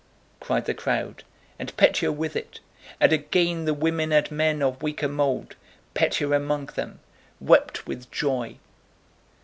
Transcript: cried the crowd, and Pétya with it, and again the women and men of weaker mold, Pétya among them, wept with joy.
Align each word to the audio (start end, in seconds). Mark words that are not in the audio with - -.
cried 0.39 0.65
the 0.65 0.73
crowd, 0.73 1.23
and 1.59 1.77
Pétya 1.77 2.11
with 2.11 2.35
it, 2.35 2.59
and 2.99 3.13
again 3.13 3.65
the 3.65 3.73
women 3.75 4.11
and 4.11 4.31
men 4.31 4.63
of 4.63 4.81
weaker 4.81 5.07
mold, 5.07 5.55
Pétya 5.93 6.35
among 6.35 6.65
them, 6.73 6.99
wept 7.39 7.85
with 7.85 8.09
joy. 8.09 8.57